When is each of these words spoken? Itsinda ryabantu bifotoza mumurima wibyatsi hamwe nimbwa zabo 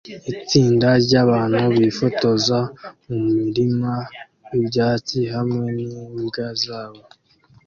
Itsinda 0.35 0.87
ryabantu 1.05 1.61
bifotoza 1.81 2.59
mumurima 3.07 3.93
wibyatsi 4.49 5.19
hamwe 5.33 5.65
nimbwa 5.75 6.45
zabo 6.63 7.01